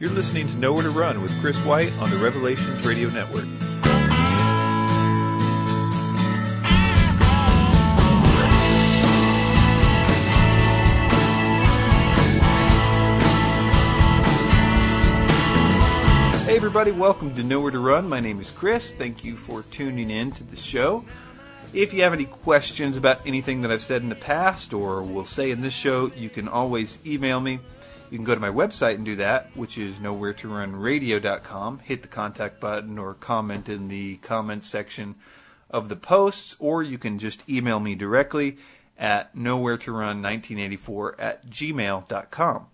[0.00, 3.44] You're listening to Nowhere to Run with Chris White on the Revelations Radio Network.
[16.44, 18.08] Hey, everybody, welcome to Nowhere to Run.
[18.08, 18.92] My name is Chris.
[18.92, 21.04] Thank you for tuning in to the show.
[21.72, 25.24] If you have any questions about anything that I've said in the past or will
[25.24, 27.60] say in this show, you can always email me.
[28.10, 31.78] You can go to my website and do that, which is nowheretorunradio.com.
[31.80, 35.14] Hit the contact button or comment in the comment section
[35.70, 38.58] of the posts, or you can just email me directly
[38.98, 42.66] at nowheretorun1984 at gmail.com.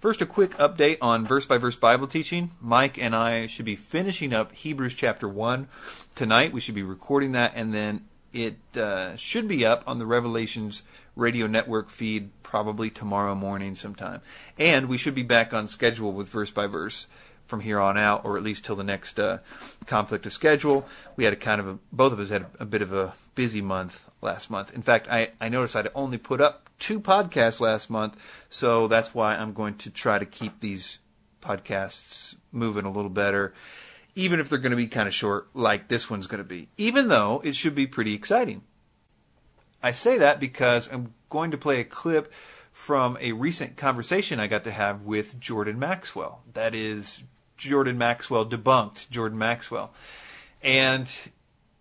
[0.00, 2.52] First, a quick update on verse by verse Bible teaching.
[2.60, 5.68] Mike and I should be finishing up Hebrews chapter 1
[6.14, 6.52] tonight.
[6.52, 10.82] We should be recording that, and then it uh, should be up on the Revelations
[11.18, 14.22] radio network feed probably tomorrow morning sometime.
[14.56, 17.08] And we should be back on schedule with verse by verse
[17.46, 19.38] from here on out, or at least till the next uh,
[19.86, 20.86] conflict of schedule.
[21.16, 23.14] We had a kind of a, both of us had a, a bit of a
[23.34, 24.74] busy month last month.
[24.74, 28.16] In fact, I, I noticed I'd only put up two podcasts last month,
[28.48, 30.98] so that's why I'm going to try to keep these
[31.42, 33.54] podcasts moving a little better,
[34.14, 36.68] even if they're going to be kind of short, like this one's going to be,
[36.76, 38.62] even though it should be pretty exciting.
[39.82, 42.32] I say that because I'm going to play a clip
[42.72, 46.42] from a recent conversation I got to have with Jordan Maxwell.
[46.54, 47.22] That is
[47.56, 49.92] Jordan Maxwell debunked Jordan Maxwell.
[50.62, 51.10] And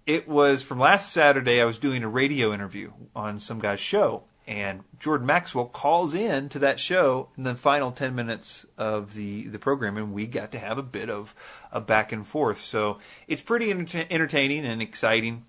[0.05, 4.23] it was from last Saturday, I was doing a radio interview on some guy's show.
[4.47, 9.47] And Jordan Maxwell calls in to that show in the final 10 minutes of the,
[9.47, 11.35] the program, and we got to have a bit of
[11.69, 12.61] a back and forth.
[12.61, 15.45] So it's pretty enter- entertaining and exciting.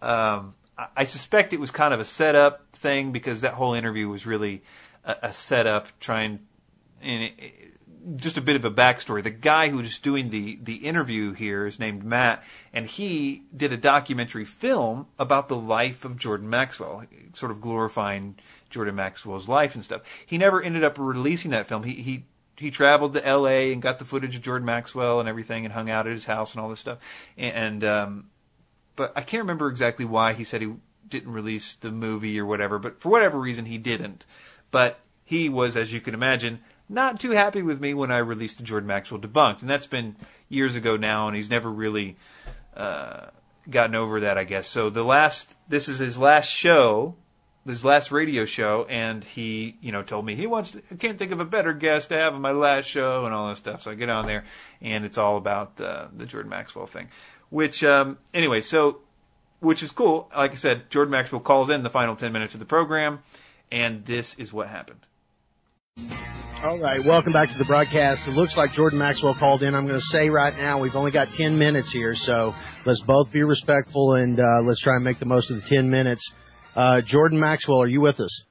[0.00, 4.26] Um, I, suspect it was kind of a setup thing because that whole interview was
[4.26, 4.62] really
[5.04, 6.40] a, a setup trying,
[7.00, 7.74] and it, it,
[8.16, 9.22] just a bit of a backstory.
[9.22, 13.72] The guy who was doing the, the interview here is named Matt, and he did
[13.72, 17.04] a documentary film about the life of Jordan Maxwell,
[17.34, 18.36] sort of glorifying
[18.68, 20.02] Jordan Maxwell's life and stuff.
[20.26, 21.84] He never ended up releasing that film.
[21.84, 22.24] He, he,
[22.56, 23.72] he traveled to L.A.
[23.72, 26.52] and got the footage of Jordan Maxwell and everything, and hung out at his house
[26.52, 26.98] and all this stuff.
[27.38, 28.30] And, um,
[28.96, 30.74] but I can't remember exactly why he said he
[31.08, 32.78] didn't release the movie or whatever.
[32.78, 34.24] But for whatever reason, he didn't.
[34.70, 38.58] But he was, as you can imagine, not too happy with me when I released
[38.58, 40.16] the Jordan Maxwell debunked, and that's been
[40.48, 42.16] years ago now, and he's never really
[42.76, 43.28] uh,
[43.70, 44.68] gotten over that, I guess.
[44.68, 47.16] So the last, this is his last show,
[47.66, 50.72] his last radio show, and he, you know, told me he wants.
[50.72, 53.34] To, I can't think of a better guest to have on my last show and
[53.34, 53.82] all that stuff.
[53.82, 54.44] So I get on there,
[54.82, 57.08] and it's all about uh, the Jordan Maxwell thing.
[57.54, 58.98] Which, um, anyway, so
[59.60, 60.28] which is cool.
[60.36, 63.20] Like I said, Jordan Maxwell calls in the final ten minutes of the program,
[63.70, 65.06] and this is what happened.
[66.64, 68.22] All right, welcome back to the broadcast.
[68.26, 69.76] It looks like Jordan Maxwell called in.
[69.76, 72.52] I'm going to say right now we've only got 10 minutes here, so
[72.86, 75.88] let's both be respectful and uh, let's try and make the most of the 10
[75.88, 76.28] minutes.
[76.74, 78.42] Uh, Jordan Maxwell, are you with us?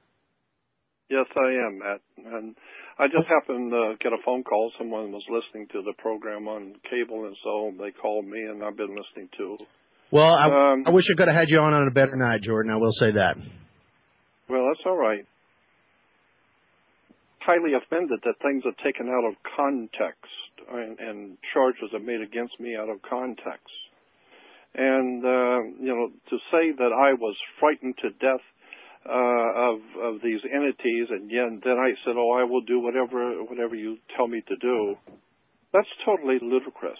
[1.10, 2.00] Yes, I am, Matt.
[2.24, 2.56] And
[2.98, 4.72] I just happened to get a phone call.
[4.78, 8.76] Someone was listening to the program on cable, and so they called me, and I've
[8.76, 9.58] been listening to.
[10.10, 12.42] Well, I, um, I wish I could have had you on on a better night,
[12.42, 12.70] Jordan.
[12.72, 13.36] I will say that.
[14.48, 15.26] Well, that's all right
[17.44, 20.32] highly offended that things are taken out of context
[20.72, 23.74] and, and charges are made against me out of context.
[24.74, 28.40] And, uh, you know, to say that I was frightened to death
[29.06, 33.42] uh, of of these entities, and then, then I said, "Oh, I will do whatever
[33.44, 34.98] whatever you tell me to do."
[35.72, 36.98] That's totally ludicrous.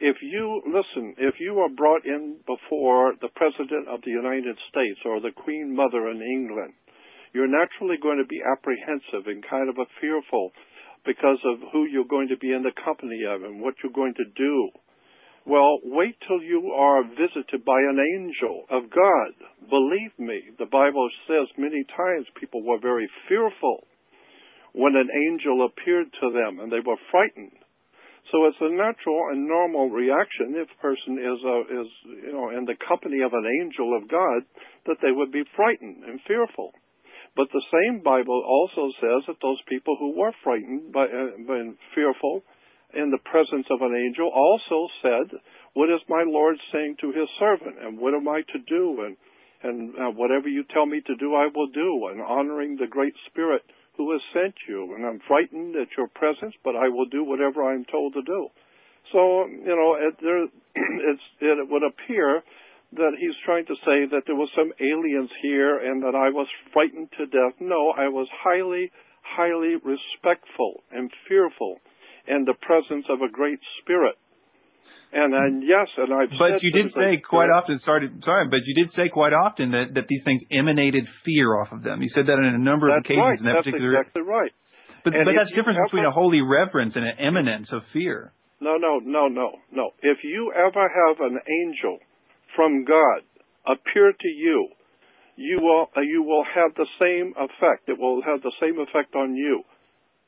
[0.00, 5.00] If you listen, if you are brought in before the President of the United States
[5.04, 6.72] or the Queen Mother in England,
[7.32, 10.52] you're naturally going to be apprehensive and kind of a fearful
[11.04, 14.14] because of who you're going to be in the company of and what you're going
[14.14, 14.70] to do.
[15.46, 19.34] Well, wait till you are visited by an angel of God.
[19.68, 23.86] Believe me, the Bible says many times people were very fearful
[24.72, 27.52] when an angel appeared to them and they were frightened.
[28.32, 31.88] So it's a natural and normal reaction if a person is, uh, is,
[32.24, 34.42] you know, in the company of an angel of God
[34.86, 36.72] that they would be frightened and fearful.
[37.36, 41.76] But the same Bible also says that those people who were frightened by, uh, and
[41.94, 42.44] fearful
[42.96, 45.38] in the presence of an angel also said,
[45.74, 47.76] "What is my Lord saying to His servant?
[47.80, 49.02] And what am I to do?
[49.04, 49.16] And
[49.62, 53.14] and uh, whatever you tell me to do, I will do." And honoring the Great
[53.26, 53.62] Spirit
[53.96, 54.94] who has sent you.
[54.94, 58.48] And I'm frightened at your presence, but I will do whatever I'm told to do.
[59.12, 60.48] So you know, it, there,
[61.40, 62.42] it would appear
[62.92, 66.46] that he's trying to say that there was some aliens here and that I was
[66.72, 67.54] frightened to death.
[67.60, 68.92] No, I was highly,
[69.22, 71.80] highly respectful and fearful
[72.26, 74.16] in the presence of a great spirit.
[75.12, 77.78] And, and yes, and I've but you did say quite spirit, often.
[77.78, 81.70] Sorry, sorry, but you did say quite often that that these things emanated fear off
[81.70, 82.02] of them.
[82.02, 83.20] You said that in a number of occasions.
[83.22, 83.38] Right.
[83.38, 84.00] In that that's particular.
[84.00, 84.50] exactly right.
[85.04, 88.32] But, but that's the difference between a holy reverence and an eminence of fear.
[88.60, 89.90] No, no, no, no, no.
[90.02, 91.98] If you ever have an angel
[92.56, 93.20] from God
[93.66, 94.68] appear to you,
[95.36, 97.88] you will you will have the same effect.
[97.88, 99.62] It will have the same effect on you,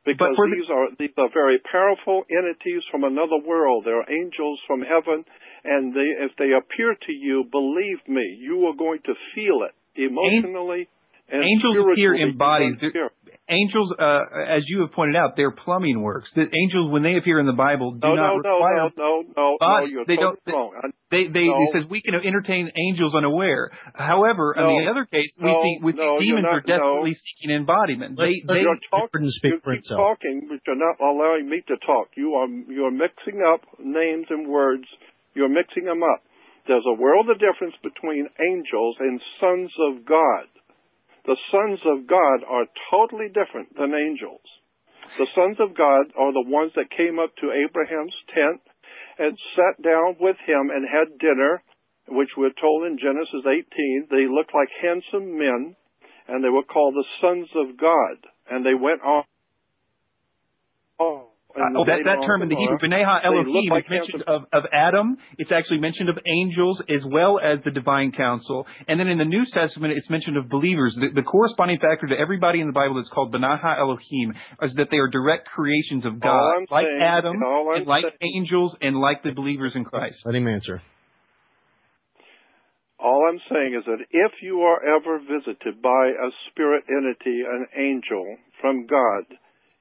[0.07, 0.73] because these the...
[0.73, 3.85] are these are very powerful entities from another world.
[3.85, 5.25] They're angels from heaven,
[5.65, 9.75] and they if they appear to you, believe me, you are going to feel it
[10.01, 10.89] emotionally.
[11.29, 12.77] And angels appear in bodies
[13.49, 16.33] angels, uh, as you have pointed out, they're plumbing works.
[16.35, 19.25] The angels, when they appear in the Bible, do no, not no, require no, no,
[19.37, 20.55] no, no, no, you're they totally don't.
[20.55, 20.93] Wrong.
[21.11, 21.57] They, they, no.
[21.61, 23.71] it says we can entertain angels unaware.
[23.95, 26.61] However, no, in the other case, we no, see we see no, demons not, are
[26.61, 28.19] desperately seeking embodiment.
[28.19, 29.99] They, they, you're talking, speak you for keep itself.
[29.99, 32.09] talking, but you're not allowing me to talk.
[32.17, 34.85] You are you are mixing up names and words.
[35.35, 36.23] You're mixing them up.
[36.67, 40.47] There's a world of difference between angels and sons of God.
[41.27, 44.43] The sons of God are totally different than angels.
[45.19, 48.61] The sons of God are the ones that came up to Abraham's tent
[49.19, 51.63] and sat down with him and had dinner,
[52.07, 54.07] which we're told in Genesis 18.
[54.11, 55.75] They looked like handsome men,
[56.29, 58.19] and they were called the sons of God.
[58.49, 59.25] And they went on.
[61.59, 64.65] Oh, uh, that, that term in the Hebrew, B'nai Elohim, like is mentioned of, of
[64.73, 65.17] Adam.
[65.39, 68.67] It's actually mentioned of angels as well as the divine council.
[68.89, 70.97] And then in the New Testament, it's mentioned of believers.
[71.01, 74.91] The, the corresponding factor to everybody in the Bible that's called B'nai Elohim is that
[74.91, 79.23] they are direct creations of God, like saying, Adam, and like saying, angels, and like
[79.23, 80.19] the believers in Christ.
[80.25, 80.83] Let him answer.
[82.99, 87.67] All I'm saying is that if you are ever visited by a spirit entity, an
[87.77, 89.25] angel from God,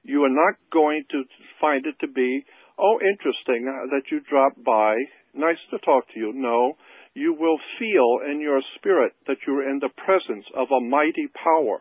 [0.06, 1.24] you are not going to
[1.60, 2.44] find it to be,
[2.78, 4.94] oh, interesting uh, that you dropped by.
[5.34, 6.32] Nice to talk to you.
[6.34, 6.76] No,
[7.14, 11.80] you will feel in your spirit that you're in the presence of a mighty power.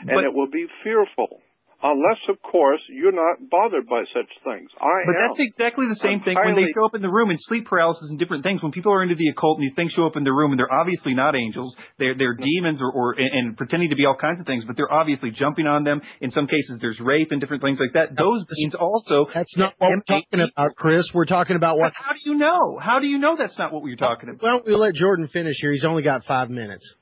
[0.00, 1.40] And but, it will be fearful.
[1.82, 4.68] Unless, of course, you're not bothered by such things.
[4.78, 5.28] I am but am.
[5.28, 7.66] that's exactly the same I'm thing when they show up in the room in sleep
[7.66, 8.62] paralysis and different things.
[8.62, 10.60] When people are into the occult and these things show up in the room and
[10.60, 14.14] they're obviously not angels, they're they're demons or, or and, and pretending to be all
[14.14, 16.02] kinds of things, but they're obviously jumping on them.
[16.20, 18.14] In some cases, there's rape and different things like that.
[18.14, 19.26] Those means also.
[19.32, 21.08] That's not what we're talking about, Chris.
[21.14, 21.94] We're talking about what.
[21.96, 22.78] How do you know?
[22.78, 24.42] How do you know that's not what we're talking about?
[24.42, 25.72] Well, we'll let Jordan finish here.
[25.72, 26.94] He's only got five minutes.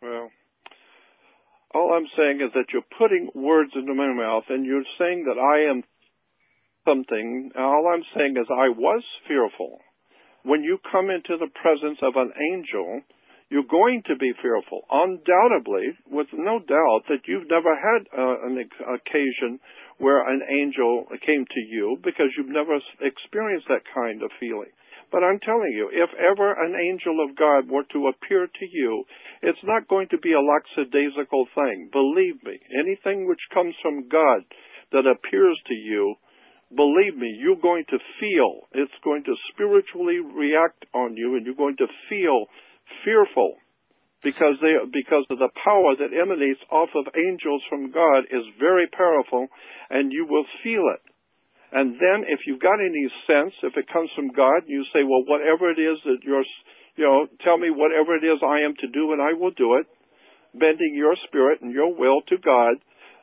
[0.00, 0.30] Well,
[1.74, 5.38] all I'm saying is that you're putting words into my mouth and you're saying that
[5.38, 5.82] I am
[6.86, 7.50] something.
[7.58, 9.78] All I'm saying is I was fearful.
[10.44, 13.00] When you come into the presence of an angel,
[13.50, 14.82] you're going to be fearful.
[14.90, 19.58] Undoubtedly, with no doubt that you've never had uh, an occasion
[19.98, 24.70] where an angel came to you because you've never experienced that kind of feeling.
[25.10, 29.04] But I'm telling you, if ever an angel of God were to appear to you,
[29.42, 31.88] it's not going to be a lackadaisical thing.
[31.92, 34.42] Believe me, anything which comes from God
[34.92, 36.16] that appears to you,
[36.74, 41.54] believe me, you're going to feel, it's going to spiritually react on you and you're
[41.54, 42.46] going to feel
[43.04, 43.56] fearful
[44.22, 48.86] because they, because of the power that emanates off of angels from God is very
[48.86, 49.48] powerful
[49.90, 51.02] and you will feel it.
[51.74, 55.24] And then if you've got any sense, if it comes from God, you say, well,
[55.26, 56.44] whatever it is that you're,
[56.94, 59.74] you know, tell me whatever it is I am to do and I will do
[59.74, 59.86] it,
[60.54, 62.76] bending your spirit and your will to God.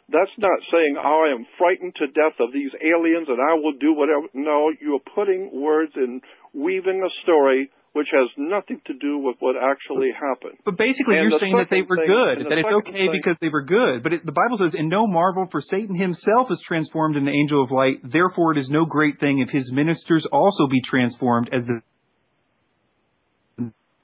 [0.09, 3.79] That's not saying, oh, I am frightened to death of these aliens and I will
[3.79, 4.27] do whatever.
[4.33, 6.21] No, you're putting words and
[6.53, 10.57] weaving a story which has nothing to do with what actually happened.
[10.63, 13.35] But basically, and you're saying that they were thing, good, that it's okay thing, because
[13.41, 14.01] they were good.
[14.03, 17.35] But it, the Bible says, "In no marvel, for Satan himself is transformed into an
[17.35, 17.97] angel of light.
[18.03, 21.81] Therefore, it is no great thing if his ministers also be transformed as the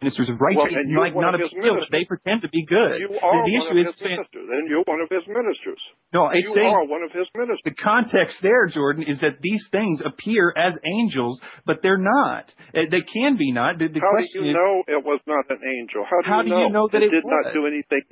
[0.02, 3.00] ministers of righteousness, well, like not of a but they pretend to be good.
[3.00, 5.24] You are the, the one issue of is his ministers, and you're one of his
[5.28, 5.82] ministers.
[6.14, 7.62] No, it's you saying are one of his ministers.
[7.66, 12.54] the context there, Jordan, is that these things appear as angels, but they're not.
[12.76, 13.80] Uh, They can be not.
[13.80, 16.06] The, the How do you is, know it was not an angel?
[16.10, 16.62] How do, How you, do know?
[16.66, 17.44] you know that it did was?
[17.46, 18.04] not do anything?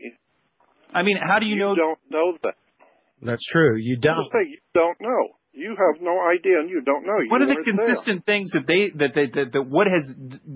[0.94, 1.70] I mean, how do you, You know?
[1.72, 2.56] You don't know that.
[3.22, 3.78] That's true.
[3.78, 4.26] You don't.
[4.32, 5.36] say you don't know.
[5.58, 7.16] You have no idea, and you don't know.
[7.30, 10.04] One you of the weren't consistent things that they that they that, that what has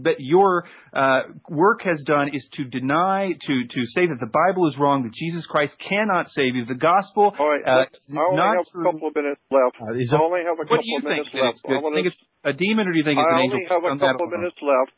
[0.04, 4.68] that your uh, work has done is to deny to to say that the Bible
[4.68, 7.34] is wrong, that Jesus Christ cannot save you, the gospel.
[7.40, 8.82] All right, uh, I only not have true.
[8.82, 9.76] a couple of minutes left.
[9.80, 11.48] Uh, he's I a- only have a What couple of minutes left.
[11.56, 11.72] it's good?
[11.72, 13.52] I Do you wanna- think it's a demon, or do you think it's I an
[13.52, 14.92] only have a couple of minutes left.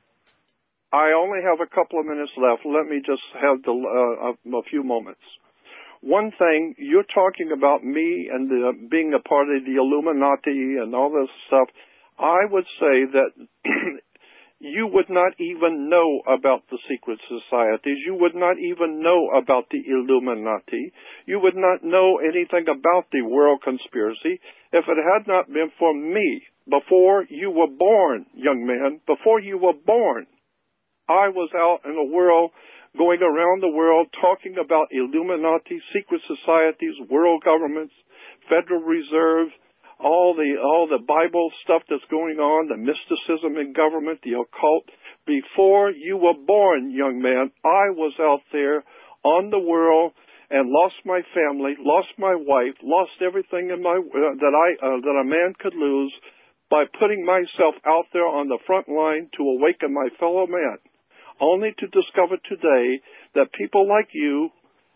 [0.91, 2.65] I only have a couple of minutes left.
[2.65, 5.21] Let me just have the, uh, a, a few moments.
[6.01, 10.95] One thing, you're talking about me and the, being a part of the Illuminati and
[10.95, 11.69] all this stuff.
[12.17, 13.31] I would say that
[14.59, 17.97] you would not even know about the secret societies.
[18.05, 20.91] You would not even know about the Illuminati.
[21.25, 24.39] You would not know anything about the world conspiracy
[24.71, 29.57] if it had not been for me before you were born, young man, before you
[29.57, 30.27] were born.
[31.07, 32.51] I was out in the world,
[32.97, 37.93] going around the world talking about Illuminati, secret societies, world governments,
[38.49, 39.47] Federal Reserve,
[39.99, 44.89] all the all the Bible stuff that's going on, the mysticism in government, the occult.
[45.25, 48.83] Before you were born, young man, I was out there
[49.23, 50.13] on the world
[50.49, 54.99] and lost my family, lost my wife, lost everything in my uh, that I uh,
[55.01, 56.13] that a man could lose
[56.69, 60.77] by putting myself out there on the front line to awaken my fellow man,
[61.41, 63.01] only to discover today
[63.35, 64.49] that people like you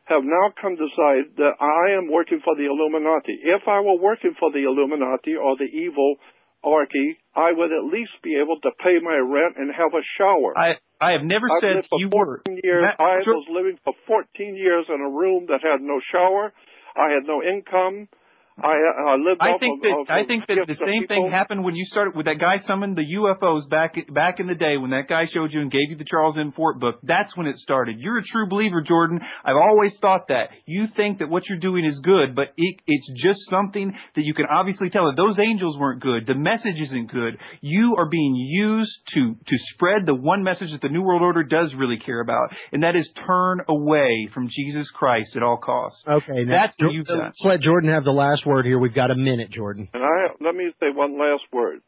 [0.06, 3.40] have now come to decide that I am working for the Illuminati.
[3.42, 6.18] If I were working for the Illuminati or the evil
[6.64, 10.58] archy, I would at least be able to pay my rent and have a shower.
[10.58, 12.42] I I have never I've said you were.
[12.64, 12.84] years.
[12.84, 13.36] Matt, I sure.
[13.36, 16.54] was living for 14 years in a room that had no shower.
[16.96, 18.08] I had no income.
[18.58, 18.78] I,
[19.10, 21.16] I lived I off think of, that of, I think that the same people.
[21.16, 24.56] thing happened when you started with that guy summoned the UFOs back back in the
[24.56, 26.54] day when that guy showed you and gave you the Charles M.
[26.54, 27.00] Fort book.
[27.04, 27.98] That's when it started.
[28.00, 29.20] You're a true believer, Jordan.
[29.44, 30.52] I've always thought that.
[30.66, 34.34] You think that what you're doing is good, but it, it's just something that you
[34.34, 36.26] can obviously tell that those angels weren't good.
[36.26, 37.38] The message isn't good.
[37.60, 41.44] You are being used to to spread the one message that the New World Order
[41.44, 46.02] does really care about, and that is turn away from Jesus Christ at all costs.
[46.08, 47.34] Okay, now, That's what you've done.
[47.44, 48.80] let Jordan have the last word here.
[48.80, 49.90] We've got a minute, Jordan.
[49.94, 51.82] And I let me say one last word.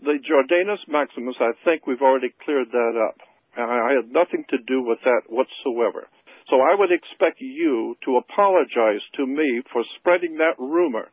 [0.00, 3.20] The Jordanus Maximus, I think we've already cleared that up.
[3.56, 6.08] I had nothing to do with that whatsoever.
[6.48, 11.08] So I would expect you to apologize to me for spreading that rumor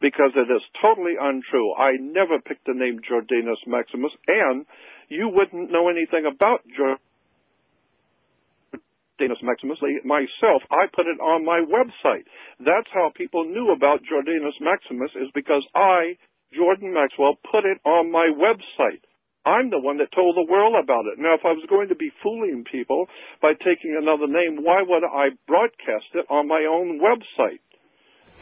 [0.00, 1.74] because it is totally untrue.
[1.74, 4.66] I never picked the name Jordanus Maximus and
[5.08, 6.98] you wouldn't know anything about Jordanus
[9.18, 10.62] Jordanus Maximus myself.
[10.70, 12.24] I put it on my website.
[12.60, 16.16] That's how people knew about Jordanus Maximus is because I,
[16.54, 19.00] Jordan Maxwell, put it on my website.
[19.44, 21.18] I'm the one that told the world about it.
[21.18, 23.06] Now, if I was going to be fooling people
[23.40, 27.60] by taking another name, why would I broadcast it on my own website?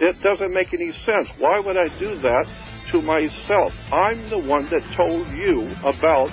[0.00, 1.28] It doesn't make any sense.
[1.38, 2.46] Why would I do that
[2.90, 3.72] to myself?
[3.92, 6.30] I'm the one that told you about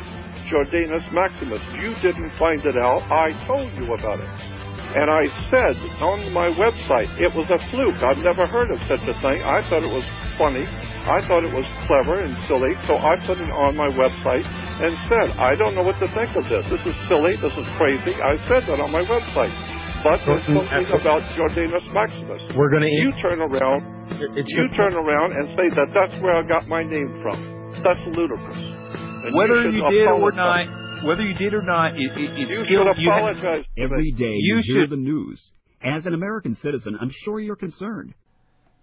[0.51, 1.63] Jordanus Maximus.
[1.79, 3.07] You didn't find it out.
[3.07, 4.29] I told you about it.
[4.91, 7.95] And I said on my website, it was a fluke.
[8.03, 9.39] I've never heard of such a thing.
[9.39, 10.03] I thought it was
[10.35, 10.67] funny.
[11.07, 12.75] I thought it was clever and silly.
[12.91, 16.35] So I put it on my website and said, I don't know what to think
[16.35, 16.67] of this.
[16.67, 17.39] This is silly.
[17.39, 18.19] This is crazy.
[18.19, 19.55] I said that on my website.
[20.03, 22.41] But there's something about Jordanus Maximus.
[22.57, 23.87] We're going to You turn around
[24.35, 27.39] It's you turn around and say that that's where I got my name from.
[27.79, 28.70] That's ludicrous.
[29.25, 32.49] And whether should you, did or not, whether you did or not, it, it, it's
[32.49, 34.11] you still should you have- apologize to Every me.
[34.11, 35.51] day You you, hear the news.
[35.81, 38.13] As an American citizen, I'm sure you're concerned.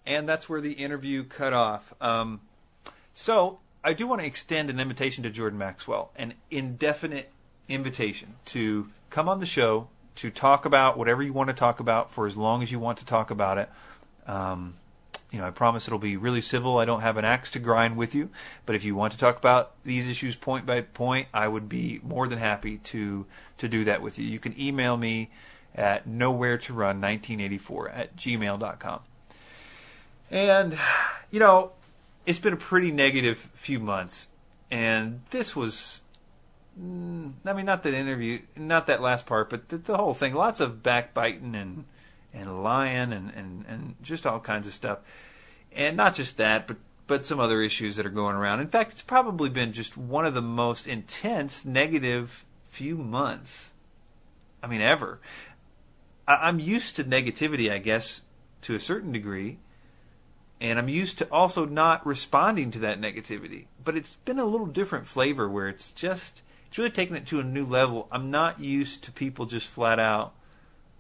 [0.07, 1.92] and that's where the interview cut off.
[2.00, 2.40] Um,
[3.14, 7.30] so I do want to extend an invitation to Jordan Maxwell, an indefinite
[7.68, 12.11] invitation to come on the show to talk about whatever you want to talk about
[12.12, 13.68] for as long as you want to talk about it.
[14.26, 14.75] Um,
[15.30, 16.78] you know, I promise it'll be really civil.
[16.78, 18.30] I don't have an axe to grind with you,
[18.64, 22.00] but if you want to talk about these issues point by point, I would be
[22.02, 23.26] more than happy to
[23.58, 24.25] to do that with you.
[24.25, 25.30] You can email me
[25.75, 29.00] at nowhere to run 1984 at gmail.com.
[30.30, 30.78] And,
[31.30, 31.73] you know,
[32.26, 34.28] it's been a pretty negative few months.
[34.70, 36.02] And this was,
[36.78, 40.35] mm, I mean, not that interview, not that last part, but the, the whole thing.
[40.35, 41.85] Lots of backbiting and,
[42.38, 44.99] and lying and, and, and just all kinds of stuff.
[45.73, 46.76] And not just that, but,
[47.07, 48.61] but some other issues that are going around.
[48.61, 53.73] In fact, it's probably been just one of the most intense negative few months.
[54.62, 55.21] I mean, ever.
[56.26, 58.23] I, I'm used to negativity, I guess,
[58.62, 59.59] to a certain degree
[60.61, 63.66] and I'm used to also not responding to that negativity.
[63.83, 67.40] But it's been a little different flavor where it's just it's really taken it to
[67.40, 68.09] a new level.
[68.11, 70.35] I'm not used to people just flat out,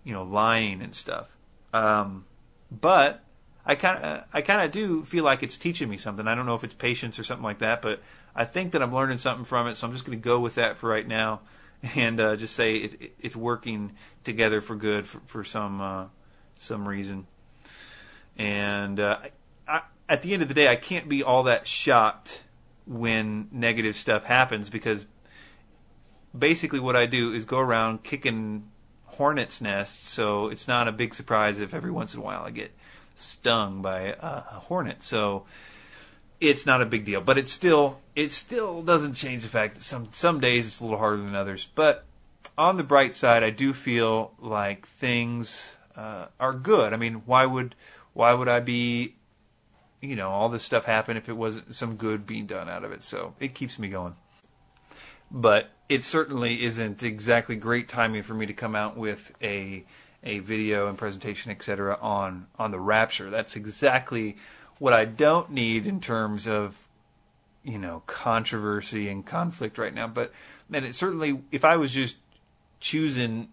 [0.08, 1.28] you know, lying and stuff.
[1.74, 2.24] Um,
[2.70, 3.22] but
[3.66, 6.26] I kind of I kind of do feel like it's teaching me something.
[6.26, 8.00] I don't know if it's patience or something like that, but
[8.34, 9.76] I think that I'm learning something from it.
[9.76, 11.42] So I'm just going to go with that for right now,
[11.94, 13.92] and uh, just say it, it, it's working
[14.24, 16.06] together for good for, for some uh,
[16.56, 17.26] some reason.
[18.38, 19.18] And uh,
[19.68, 22.44] I, at the end of the day, I can't be all that shocked
[22.86, 25.04] when negative stuff happens because
[26.36, 28.70] basically what I do is go around kicking
[29.18, 32.50] hornet's nest, so it's not a big surprise if every once in a while I
[32.50, 32.70] get
[33.16, 35.02] stung by a, a hornet.
[35.02, 35.44] So
[36.40, 39.82] it's not a big deal, but it still it still doesn't change the fact that
[39.82, 41.68] some some days it's a little harder than others.
[41.74, 42.04] But
[42.56, 46.92] on the bright side, I do feel like things uh, are good.
[46.92, 47.74] I mean, why would
[48.14, 49.16] why would I be
[50.00, 52.92] you know all this stuff happen if it wasn't some good being done out of
[52.92, 53.02] it?
[53.02, 54.14] So it keeps me going.
[55.30, 59.84] But it certainly isn't exactly great timing for me to come out with a
[60.24, 61.98] a video and presentation, etc.
[62.00, 63.30] on on the rapture.
[63.30, 64.36] That's exactly
[64.78, 66.76] what I don't need in terms of
[67.62, 70.06] you know controversy and conflict right now.
[70.06, 70.32] But
[70.68, 72.16] man, it certainly if I was just
[72.80, 73.48] choosing,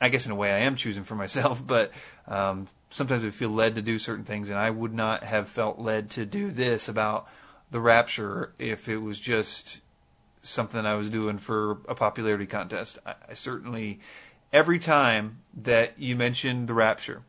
[0.00, 1.92] I guess in a way I am choosing for myself, but
[2.26, 5.78] um, sometimes I feel led to do certain things, and I would not have felt
[5.78, 7.28] led to do this about
[7.70, 9.80] the rapture if it was just
[10.48, 12.98] something I was doing for a popularity contest.
[13.04, 14.00] I, I certainly
[14.52, 17.22] every time that you mention the rapture,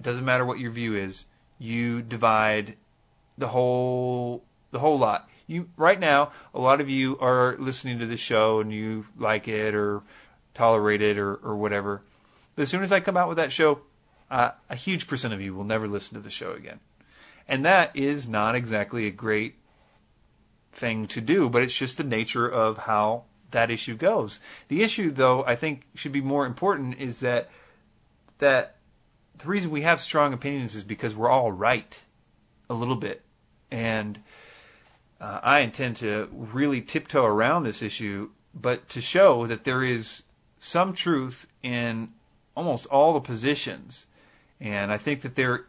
[0.00, 1.26] doesn't matter what your view is,
[1.58, 2.76] you divide
[3.36, 5.28] the whole the whole lot.
[5.46, 9.48] You right now, a lot of you are listening to this show and you like
[9.48, 10.02] it or
[10.54, 12.02] tolerate it or, or whatever.
[12.54, 13.80] But as soon as I come out with that show,
[14.30, 16.80] uh, a huge percent of you will never listen to the show again.
[17.48, 19.56] And that is not exactly a great
[20.72, 24.40] thing to do, but it's just the nature of how that issue goes.
[24.68, 27.50] The issue, though, I think should be more important is that
[28.38, 28.76] that
[29.36, 32.02] the reason we have strong opinions is because we're all right
[32.68, 33.22] a little bit.
[33.70, 34.22] And
[35.20, 40.22] uh, I intend to really tiptoe around this issue, but to show that there is
[40.58, 42.12] some truth in
[42.56, 44.06] almost all the positions.
[44.60, 45.66] And I think that there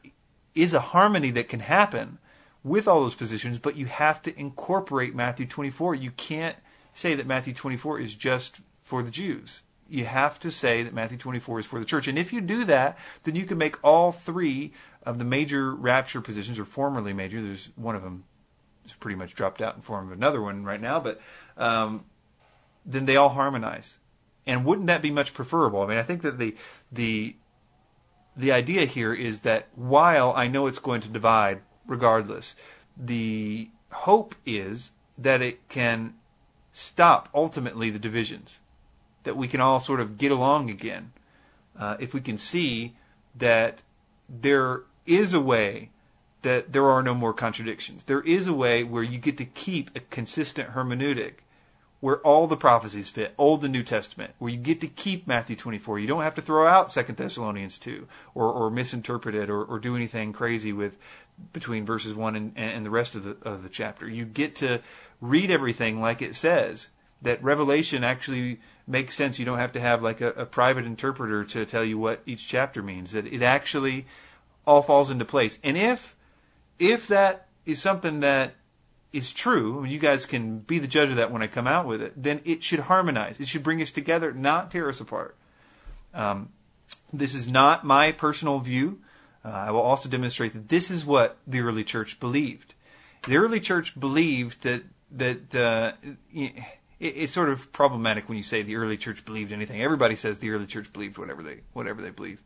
[0.54, 2.18] is a harmony that can happen
[2.64, 5.96] with all those positions, but you have to incorporate Matthew 24.
[5.96, 6.58] You can't
[6.94, 11.18] say that Matthew 24 is just for the Jews you have to say that Matthew
[11.18, 12.08] 24 is for the church.
[12.08, 14.72] And if you do that, then you can make all three
[15.04, 18.24] of the major rapture positions, or formerly major, there's one of them
[18.86, 21.20] is pretty much dropped out in form of another one right now, but
[21.58, 22.06] um,
[22.86, 23.98] then they all harmonize.
[24.48, 25.82] And wouldn't that be much preferable?
[25.82, 26.56] I mean, I think that the
[26.92, 27.36] the
[28.36, 32.56] the idea here is that while I know it's going to divide regardless,
[32.98, 36.14] the hope is that it can
[36.74, 38.62] stop ultimately the divisions
[39.24, 41.12] that we can all sort of get along again.
[41.78, 42.96] Uh, if we can see
[43.36, 43.82] that
[44.30, 45.90] there is a way
[46.42, 48.06] that there are no more contradictions.
[48.06, 51.34] There is a way where you get to keep a consistent hermeneutic
[52.00, 55.56] where all the prophecies fit, Old and New Testament, where you get to keep Matthew
[55.56, 56.00] 24.
[56.00, 59.78] You don't have to throw out Second Thessalonians 2 or, or misinterpret it or, or
[59.78, 60.98] do anything crazy with
[61.54, 64.08] between verses 1 and, and the rest of the, of the chapter.
[64.08, 64.82] You get to
[65.20, 66.88] read everything like it says.
[67.22, 69.38] That Revelation actually makes sense.
[69.38, 72.48] You don't have to have like a, a private interpreter to tell you what each
[72.48, 73.12] chapter means.
[73.12, 74.08] That it actually
[74.66, 75.60] all falls into place.
[75.64, 76.16] And if
[76.80, 78.56] if that is something that
[79.14, 82.02] is true, you guys can be the judge of that when I come out with
[82.02, 83.40] it, then it should harmonize.
[83.40, 85.36] It should bring us together, not tear us apart.
[86.14, 86.50] Um,
[87.12, 89.00] this is not my personal view.
[89.44, 92.76] Uh, I will also demonstrate that this is what the early church believed.
[93.28, 95.94] The early church believed that that uh,
[96.34, 96.54] it,
[97.00, 99.82] it's sort of problematic when you say the early church believed anything.
[99.82, 102.42] Everybody says the early church believed whatever they whatever they believe.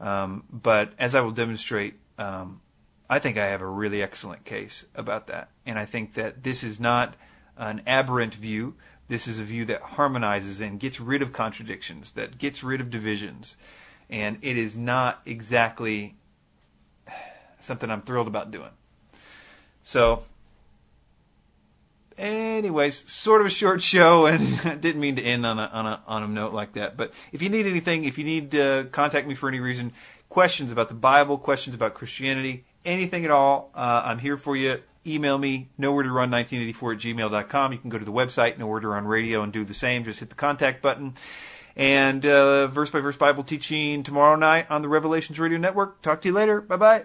[0.00, 2.60] Um, but as I will demonstrate, um,
[3.08, 6.62] I think I have a really excellent case about that, and I think that this
[6.62, 7.14] is not
[7.56, 8.74] an aberrant view.
[9.08, 12.90] This is a view that harmonizes and gets rid of contradictions, that gets rid of
[12.90, 13.56] divisions,
[14.12, 16.14] and it is not exactly
[17.58, 18.68] something I'm thrilled about doing.
[19.82, 20.24] So
[22.18, 25.86] anyways, sort of a short show, and I didn't mean to end on a on
[25.86, 26.96] a on a note like that.
[26.96, 29.92] But if you need anything, if you need to contact me for any reason,
[30.28, 34.82] questions about the Bible, questions about Christianity, anything at all, uh, I'm here for you.
[35.04, 37.72] Email me, nowhere to run 1984 at gmail.com.
[37.72, 40.04] You can go to the website, nowhere to run radio, and do the same.
[40.04, 41.14] Just hit the contact button.
[41.76, 46.02] And uh, verse by verse Bible teaching tomorrow night on the Revelations Radio Network.
[46.02, 46.60] Talk to you later.
[46.60, 47.04] Bye bye.